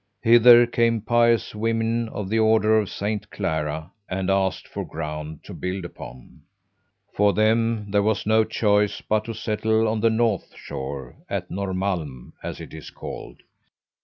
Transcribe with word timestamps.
Hither 0.23 0.65
came 0.65 1.01
pious 1.01 1.53
women 1.53 2.09
of 2.09 2.27
the 2.27 2.39
Order 2.39 2.79
of 2.79 2.89
Saint 2.89 3.29
Clara 3.29 3.91
and 4.09 4.31
asked 4.31 4.67
for 4.67 4.83
ground 4.83 5.43
to 5.43 5.53
build 5.53 5.85
upon. 5.85 6.41
For 7.13 7.33
them 7.33 7.91
there 7.91 8.01
was 8.01 8.25
no 8.25 8.43
choice 8.43 8.99
but 9.01 9.25
to 9.25 9.35
settle 9.35 9.87
on 9.87 9.99
the 9.99 10.09
north 10.09 10.55
shore, 10.55 11.17
at 11.29 11.51
Norrmalm, 11.51 12.33
as 12.41 12.59
it 12.59 12.73
is 12.73 12.89
called. 12.89 13.43